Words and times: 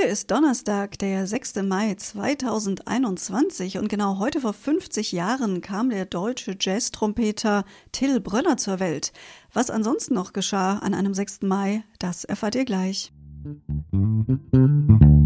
Heute 0.00 0.12
ist 0.12 0.30
Donnerstag, 0.30 0.98
der 0.98 1.26
6. 1.26 1.56
Mai 1.62 1.94
2021 1.94 3.76
und 3.76 3.88
genau 3.88 4.18
heute 4.18 4.40
vor 4.40 4.54
50 4.54 5.12
Jahren 5.12 5.60
kam 5.60 5.90
der 5.90 6.06
deutsche 6.06 6.56
Jazz-Trompeter 6.58 7.64
Till 7.92 8.18
Brönner 8.20 8.56
zur 8.56 8.80
Welt. 8.80 9.12
Was 9.52 9.68
ansonsten 9.68 10.14
noch 10.14 10.32
geschah 10.32 10.78
an 10.78 10.94
einem 10.94 11.12
6. 11.12 11.42
Mai, 11.42 11.82
das 11.98 12.24
erfahrt 12.24 12.54
ihr 12.54 12.64
gleich. 12.64 13.12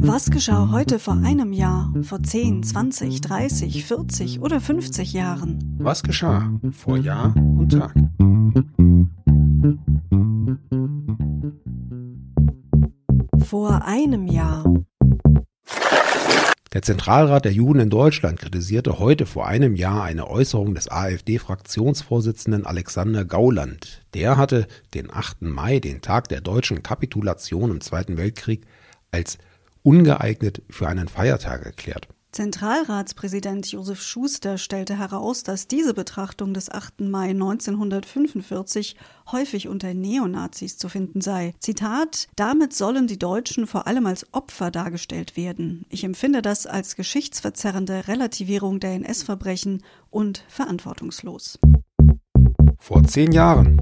Was 0.00 0.30
geschah 0.30 0.70
heute 0.72 0.98
vor 0.98 1.14
einem 1.14 1.52
Jahr, 1.52 1.92
vor 2.02 2.22
10, 2.22 2.64
20, 2.64 3.20
30, 3.20 3.84
40 3.84 4.40
oder 4.40 4.60
50 4.60 5.12
Jahren? 5.12 5.76
Was 5.78 6.02
geschah 6.02 6.50
vor 6.72 6.96
Jahr 6.96 7.32
und 7.36 7.70
Tag? 7.70 7.94
Vor 13.46 13.84
einem 13.84 14.26
Jahr. 14.26 14.64
Der 16.72 16.82
Zentralrat 16.82 17.44
der 17.44 17.52
Juden 17.52 17.78
in 17.78 17.90
Deutschland 17.90 18.40
kritisierte 18.40 18.98
heute 18.98 19.24
vor 19.24 19.46
einem 19.46 19.76
Jahr 19.76 20.02
eine 20.02 20.28
Äußerung 20.28 20.74
des 20.74 20.90
AfD-Fraktionsvorsitzenden 20.90 22.66
Alexander 22.66 23.24
Gauland. 23.24 24.02
Der 24.14 24.36
hatte 24.36 24.66
den 24.94 25.12
8. 25.14 25.42
Mai, 25.42 25.78
den 25.78 26.02
Tag 26.02 26.28
der 26.28 26.40
deutschen 26.40 26.82
Kapitulation 26.82 27.70
im 27.70 27.80
Zweiten 27.80 28.16
Weltkrieg, 28.16 28.66
als 29.12 29.38
ungeeignet 29.84 30.62
für 30.68 30.88
einen 30.88 31.06
Feiertag 31.06 31.64
erklärt. 31.64 32.08
Zentralratspräsident 32.36 33.72
Josef 33.72 34.02
Schuster 34.02 34.58
stellte 34.58 34.98
heraus, 34.98 35.42
dass 35.42 35.68
diese 35.68 35.94
Betrachtung 35.94 36.52
des 36.52 36.70
8. 36.70 37.00
Mai 37.00 37.30
1945 37.30 38.94
häufig 39.32 39.68
unter 39.68 39.94
Neonazis 39.94 40.76
zu 40.76 40.90
finden 40.90 41.22
sei. 41.22 41.54
Zitat: 41.60 42.28
Damit 42.36 42.74
sollen 42.74 43.06
die 43.06 43.18
Deutschen 43.18 43.66
vor 43.66 43.86
allem 43.86 44.04
als 44.04 44.26
Opfer 44.34 44.70
dargestellt 44.70 45.38
werden. 45.38 45.86
Ich 45.88 46.04
empfinde 46.04 46.42
das 46.42 46.66
als 46.66 46.94
geschichtsverzerrende 46.94 48.06
Relativierung 48.06 48.80
der 48.80 48.92
NS-Verbrechen 48.96 49.82
und 50.10 50.44
verantwortungslos. 50.46 51.58
Vor 52.78 53.02
zehn 53.04 53.32
Jahren 53.32 53.80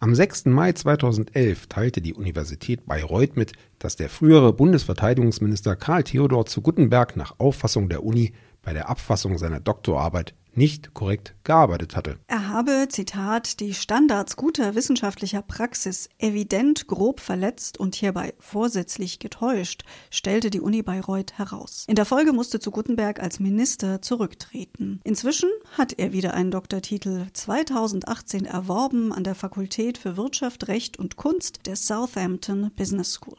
am 0.00 0.14
6. 0.14 0.46
Mai 0.46 0.72
2011 0.72 1.66
teilte 1.66 2.00
die 2.00 2.14
Universität 2.14 2.86
Bayreuth 2.86 3.36
mit, 3.36 3.54
dass 3.80 3.96
der 3.96 4.08
frühere 4.08 4.52
Bundesverteidigungsminister 4.52 5.74
Karl 5.74 6.04
Theodor 6.04 6.46
zu 6.46 6.62
Guttenberg 6.62 7.16
nach 7.16 7.34
Auffassung 7.38 7.88
der 7.88 8.04
Uni 8.04 8.32
bei 8.62 8.72
der 8.72 8.88
Abfassung 8.88 9.38
seiner 9.38 9.58
Doktorarbeit 9.58 10.34
nicht 10.58 10.92
korrekt 10.92 11.34
gearbeitet 11.44 11.96
hatte. 11.96 12.18
Er 12.26 12.48
habe, 12.48 12.88
Zitat, 12.90 13.60
die 13.60 13.72
Standards 13.72 14.36
guter 14.36 14.74
wissenschaftlicher 14.74 15.40
Praxis 15.40 16.10
evident 16.18 16.88
grob 16.88 17.20
verletzt 17.20 17.78
und 17.78 17.94
hierbei 17.94 18.34
vorsätzlich 18.38 19.20
getäuscht, 19.20 19.84
stellte 20.10 20.50
die 20.50 20.60
Uni 20.60 20.82
Bayreuth 20.82 21.38
heraus. 21.38 21.84
In 21.88 21.94
der 21.94 22.04
Folge 22.04 22.32
musste 22.32 22.60
zu 22.60 22.70
Gutenberg 22.70 23.20
als 23.22 23.40
Minister 23.40 24.02
zurücktreten. 24.02 25.00
Inzwischen 25.04 25.48
hat 25.78 25.94
er 25.98 26.12
wieder 26.12 26.34
einen 26.34 26.50
Doktortitel 26.50 27.26
2018 27.32 28.44
erworben 28.44 29.12
an 29.12 29.24
der 29.24 29.36
Fakultät 29.36 29.96
für 29.96 30.16
Wirtschaft, 30.16 30.68
Recht 30.68 30.98
und 30.98 31.16
Kunst 31.16 31.66
der 31.66 31.76
Southampton 31.76 32.72
Business 32.76 33.12
School. 33.12 33.38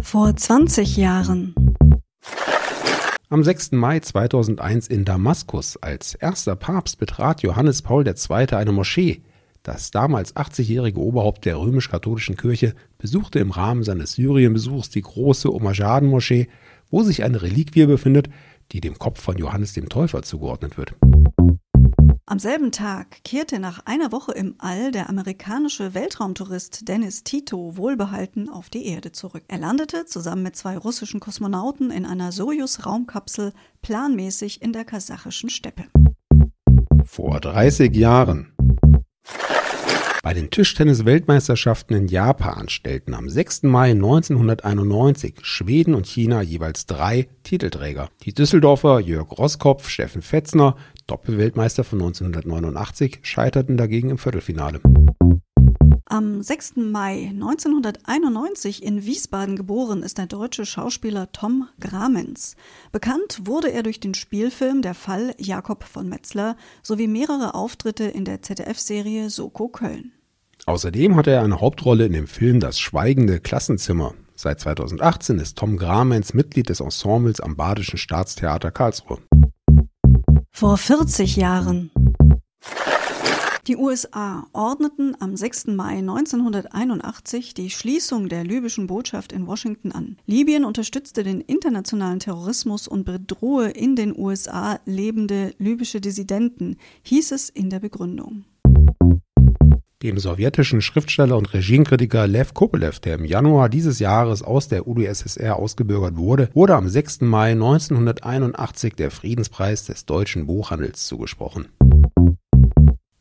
Vor 0.00 0.36
20 0.36 0.96
Jahren 0.96 1.54
am 3.28 3.42
6. 3.42 3.72
Mai 3.72 4.00
2001 4.00 4.86
in 4.86 5.04
Damaskus 5.04 5.76
als 5.78 6.14
erster 6.14 6.54
Papst 6.54 6.98
betrat 6.98 7.42
Johannes 7.42 7.82
Paul 7.82 8.06
II. 8.06 8.46
eine 8.52 8.72
Moschee. 8.72 9.22
Das 9.62 9.90
damals 9.90 10.36
80-jährige 10.36 11.00
Oberhaupt 11.00 11.44
der 11.44 11.58
römisch-katholischen 11.58 12.36
Kirche 12.36 12.74
besuchte 12.98 13.40
im 13.40 13.50
Rahmen 13.50 13.82
seines 13.82 14.12
Syrienbesuchs 14.12 14.90
die 14.90 15.02
große 15.02 15.52
Omajaden-Moschee, 15.52 16.46
wo 16.88 17.02
sich 17.02 17.24
eine 17.24 17.42
Reliquie 17.42 17.86
befindet, 17.86 18.28
die 18.70 18.80
dem 18.80 18.96
Kopf 18.96 19.20
von 19.20 19.36
Johannes 19.36 19.72
dem 19.72 19.88
Täufer 19.88 20.22
zugeordnet 20.22 20.78
wird. 20.78 20.94
Am 22.28 22.40
selben 22.40 22.72
Tag 22.72 23.22
kehrte 23.22 23.60
nach 23.60 23.86
einer 23.86 24.10
Woche 24.10 24.32
im 24.32 24.56
All 24.58 24.90
der 24.90 25.08
amerikanische 25.08 25.94
Weltraumtourist 25.94 26.88
Dennis 26.88 27.22
Tito 27.22 27.76
wohlbehalten 27.76 28.48
auf 28.48 28.68
die 28.68 28.84
Erde 28.86 29.12
zurück. 29.12 29.44
Er 29.46 29.58
landete 29.58 30.06
zusammen 30.06 30.42
mit 30.42 30.56
zwei 30.56 30.76
russischen 30.76 31.20
Kosmonauten 31.20 31.92
in 31.92 32.04
einer 32.04 32.32
Sojus-Raumkapsel 32.32 33.52
planmäßig 33.80 34.60
in 34.60 34.72
der 34.72 34.84
kasachischen 34.84 35.50
Steppe. 35.50 35.84
Vor 37.04 37.38
30 37.38 37.94
Jahren. 37.94 38.52
Bei 40.26 40.34
den 40.34 40.50
Tischtennis-Weltmeisterschaften 40.50 41.94
in 41.94 42.08
Japan 42.08 42.68
stellten 42.68 43.14
am 43.14 43.28
6. 43.28 43.62
Mai 43.62 43.92
1991 43.92 45.36
Schweden 45.42 45.94
und 45.94 46.04
China 46.04 46.42
jeweils 46.42 46.86
drei 46.86 47.28
Titelträger. 47.44 48.10
Die 48.24 48.34
Düsseldorfer 48.34 48.98
Jörg 48.98 49.30
Roskopf, 49.38 49.88
Steffen 49.88 50.22
Fetzner, 50.22 50.74
Doppelweltmeister 51.06 51.84
von 51.84 52.00
1989, 52.00 53.20
scheiterten 53.22 53.76
dagegen 53.76 54.10
im 54.10 54.18
Viertelfinale. 54.18 54.80
Am 56.08 56.40
6. 56.40 56.76
Mai 56.76 57.30
1991 57.32 58.82
in 58.82 59.04
Wiesbaden 59.04 59.56
geboren 59.56 60.02
ist 60.04 60.18
der 60.18 60.26
deutsche 60.26 60.64
Schauspieler 60.64 61.32
Tom 61.32 61.68
Gramenz. 61.80 62.54
Bekannt 62.92 63.40
wurde 63.44 63.72
er 63.72 63.82
durch 63.82 63.98
den 63.98 64.14
Spielfilm 64.14 64.82
Der 64.82 64.94
Fall 64.94 65.34
Jakob 65.38 65.82
von 65.82 66.08
Metzler 66.08 66.56
sowie 66.82 67.08
mehrere 67.08 67.54
Auftritte 67.54 68.04
in 68.04 68.24
der 68.24 68.40
ZDF-Serie 68.40 69.30
Soko 69.30 69.68
Köln. 69.68 70.12
Außerdem 70.66 71.16
hatte 71.16 71.32
er 71.32 71.42
eine 71.42 71.60
Hauptrolle 71.60 72.06
in 72.06 72.12
dem 72.12 72.28
Film 72.28 72.60
Das 72.60 72.78
schweigende 72.78 73.40
Klassenzimmer. 73.40 74.14
Seit 74.36 74.60
2018 74.60 75.38
ist 75.38 75.58
Tom 75.58 75.76
Gramens 75.76 76.34
Mitglied 76.34 76.68
des 76.68 76.80
Ensembles 76.80 77.40
am 77.40 77.56
Badischen 77.56 77.98
Staatstheater 77.98 78.70
Karlsruhe. 78.70 79.18
Vor 80.58 80.78
40 80.78 81.36
Jahren. 81.36 81.90
Die 83.66 83.76
USA 83.76 84.46
ordneten 84.54 85.14
am 85.20 85.36
6. 85.36 85.66
Mai 85.66 85.98
1981 85.98 87.52
die 87.52 87.68
Schließung 87.68 88.30
der 88.30 88.42
libyschen 88.42 88.86
Botschaft 88.86 89.32
in 89.32 89.46
Washington 89.46 89.92
an. 89.92 90.16
Libyen 90.24 90.64
unterstützte 90.64 91.24
den 91.24 91.42
internationalen 91.42 92.20
Terrorismus 92.20 92.88
und 92.88 93.04
bedrohe 93.04 93.68
in 93.68 93.96
den 93.96 94.18
USA 94.18 94.80
lebende 94.86 95.52
libysche 95.58 96.00
Dissidenten, 96.00 96.78
hieß 97.02 97.32
es 97.32 97.50
in 97.50 97.68
der 97.68 97.80
Begründung. 97.80 98.46
Dem 100.02 100.18
sowjetischen 100.18 100.82
Schriftsteller 100.82 101.38
und 101.38 101.54
Regimekritiker 101.54 102.26
Lev 102.26 102.52
Kopelev, 102.52 103.00
der 103.00 103.14
im 103.14 103.24
Januar 103.24 103.70
dieses 103.70 103.98
Jahres 103.98 104.42
aus 104.42 104.68
der 104.68 104.86
UdSSR 104.86 105.56
ausgebürgert 105.56 106.18
wurde, 106.18 106.50
wurde 106.52 106.74
am 106.74 106.86
6. 106.86 107.22
Mai 107.22 107.52
1981 107.52 108.94
der 108.94 109.10
Friedenspreis 109.10 109.86
des 109.86 110.04
deutschen 110.04 110.46
Buchhandels 110.46 111.06
zugesprochen. 111.06 111.68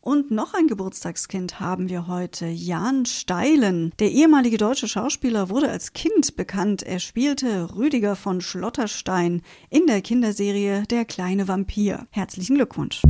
Und 0.01 0.31
noch 0.31 0.53
ein 0.53 0.67
Geburtstagskind 0.67 1.61
haben 1.61 1.87
wir 1.87 2.07
heute, 2.07 2.45
Jan 2.45 3.05
Steilen. 3.05 3.93
Der 3.99 4.11
ehemalige 4.11 4.57
deutsche 4.57 4.89
Schauspieler 4.89 5.49
wurde 5.49 5.69
als 5.71 5.93
Kind 5.93 6.35
bekannt. 6.35 6.83
Er 6.83 6.99
spielte 6.99 7.73
Rüdiger 7.77 8.17
von 8.17 8.41
Schlotterstein 8.41 9.43
in 9.69 9.87
der 9.87 10.01
Kinderserie 10.01 10.83
Der 10.91 11.05
kleine 11.05 11.47
Vampir. 11.47 12.05
Herzlichen 12.11 12.57
Glückwunsch. 12.57 13.01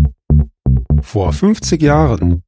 Vor 1.02 1.34
50 1.34 1.82
Jahren 1.82 2.45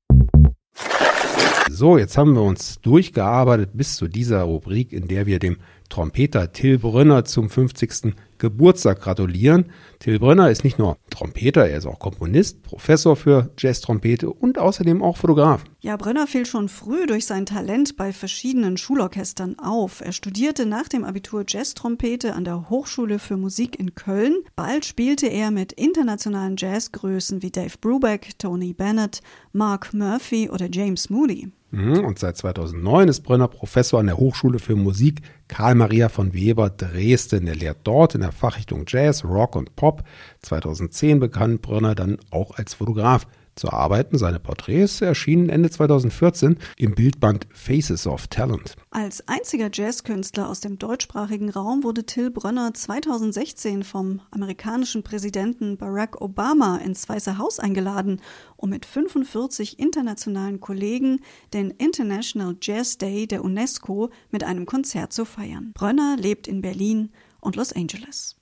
so, 1.77 1.97
jetzt 1.97 2.17
haben 2.17 2.33
wir 2.33 2.41
uns 2.41 2.81
durchgearbeitet 2.81 3.69
bis 3.73 3.97
zu 3.97 4.07
dieser 4.07 4.41
Rubrik, 4.41 4.91
in 4.91 5.07
der 5.07 5.27
wir 5.27 5.37
dem 5.37 5.57
Trompeter 5.89 6.51
Till 6.51 6.79
Brönner 6.79 7.23
zum 7.23 7.49
50. 7.49 8.13
Geburtstag 8.39 9.01
gratulieren. 9.01 9.65
Till 9.99 10.19
Brönner 10.19 10.51
ist 10.51 10.63
nicht 10.63 10.77
nur 10.77 10.97
Trompeter, 11.09 11.67
er 11.67 11.77
ist 11.77 11.85
auch 11.85 11.99
Komponist, 11.99 12.61
Professor 12.61 13.15
für 13.15 13.51
Jazztrompete 13.57 14.29
und 14.29 14.59
außerdem 14.59 15.01
auch 15.01 15.17
Fotograf. 15.17 15.63
Ja, 15.79 15.97
Brönner 15.97 16.27
fiel 16.27 16.45
schon 16.45 16.69
früh 16.69 17.07
durch 17.07 17.25
sein 17.25 17.45
Talent 17.45 17.95
bei 17.95 18.11
verschiedenen 18.11 18.77
Schulorchestern 18.77 19.57
auf. 19.59 20.01
Er 20.01 20.11
studierte 20.11 20.65
nach 20.65 20.87
dem 20.87 21.03
Abitur 21.03 21.45
Jazztrompete 21.47 22.33
an 22.33 22.43
der 22.43 22.69
Hochschule 22.69 23.17
für 23.19 23.37
Musik 23.37 23.79
in 23.79 23.95
Köln. 23.95 24.35
Bald 24.55 24.85
spielte 24.85 25.27
er 25.27 25.51
mit 25.51 25.73
internationalen 25.73 26.55
Jazzgrößen 26.57 27.41
wie 27.41 27.51
Dave 27.51 27.77
Brubeck, 27.79 28.37
Tony 28.37 28.73
Bennett, 28.73 29.21
Mark 29.53 29.93
Murphy 29.93 30.49
oder 30.49 30.67
James 30.71 31.09
Moody. 31.09 31.51
Mhm, 31.77 32.05
und 32.05 32.17
seit 32.17 32.35
2009 32.35 33.07
ist 33.07 33.21
Brönner 33.21 33.47
Professor 33.47 33.99
an 33.99 34.07
der 34.07 34.17
Hochschule 34.17 34.57
für 34.57 34.75
Musik 34.75 35.21
Karl 35.47 35.75
Maria 35.75 36.09
von 36.09 36.33
Weber 36.33 36.71
Dresden. 36.71 37.45
Er 37.45 37.53
lehrt 37.53 37.81
dort 37.83 38.15
in 38.15 38.21
der 38.21 38.31
Fachrichtung 38.31 38.85
Jazz, 38.87 39.23
Rock 39.23 39.55
und 39.55 39.75
Pop. 39.75 40.03
2010 40.41 41.19
begann 41.19 41.59
Brönner 41.59 41.93
dann 41.93 42.17
auch 42.31 42.57
als 42.57 42.73
Fotograf 42.73 43.27
zu 43.57 43.71
arbeiten. 43.71 44.17
Seine 44.17 44.39
Porträts 44.39 45.01
erschienen 45.01 45.49
Ende 45.49 45.69
2014 45.69 46.57
im 46.77 46.95
Bildband 46.95 47.47
Faces 47.53 48.07
of 48.07 48.27
Talent. 48.27 48.75
Als 48.91 49.27
einziger 49.27 49.69
Jazzkünstler 49.71 50.49
aus 50.49 50.59
dem 50.59 50.79
deutschsprachigen 50.79 51.49
Raum 51.49 51.83
wurde 51.83 52.05
Till 52.05 52.31
Brönner 52.31 52.73
2016 52.73 53.83
vom 53.83 54.21
amerikanischen 54.31 55.03
Präsidenten 55.03 55.77
Barack 55.77 56.21
Obama 56.21 56.77
ins 56.77 57.07
Weiße 57.07 57.37
Haus 57.37 57.59
eingeladen, 57.59 58.21
um 58.55 58.69
mit 58.69 58.85
45 58.85 59.79
internationalen 59.79 60.59
Kollegen 60.59 61.19
den 61.53 61.71
International 61.71 62.55
Jazz 62.61 62.97
Day 62.97 63.27
der 63.27 63.43
UNESCO 63.43 64.09
mit 64.31 64.43
einem 64.43 64.65
Konzert 64.65 65.13
zu 65.13 65.25
feiern. 65.25 65.71
Brönner 65.73 66.15
lebt 66.19 66.47
in 66.47 66.61
Berlin 66.61 67.09
und 67.39 67.55
Los 67.55 67.73
Angeles. 67.73 68.35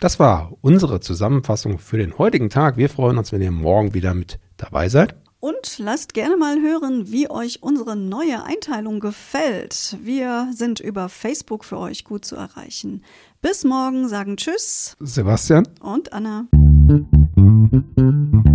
Das 0.00 0.20
war 0.20 0.52
unsere 0.60 1.00
Zusammenfassung 1.00 1.78
für 1.78 1.98
den 1.98 2.18
heutigen 2.18 2.50
Tag. 2.50 2.76
Wir 2.76 2.88
freuen 2.88 3.18
uns, 3.18 3.32
wenn 3.32 3.42
ihr 3.42 3.50
morgen 3.50 3.94
wieder 3.94 4.14
mit 4.14 4.38
dabei 4.56 4.88
seid. 4.88 5.16
Und 5.40 5.78
lasst 5.78 6.14
gerne 6.14 6.36
mal 6.36 6.60
hören, 6.60 7.10
wie 7.10 7.30
euch 7.30 7.62
unsere 7.62 7.96
neue 7.96 8.44
Einteilung 8.44 9.00
gefällt. 9.00 9.96
Wir 10.02 10.50
sind 10.52 10.80
über 10.80 11.08
Facebook 11.08 11.64
für 11.64 11.78
euch 11.78 12.04
gut 12.04 12.24
zu 12.24 12.36
erreichen. 12.36 13.02
Bis 13.40 13.64
morgen 13.64 14.08
sagen 14.08 14.36
Tschüss. 14.36 14.96
Sebastian. 15.00 15.66
Und 15.80 16.12
Anna. 16.12 16.46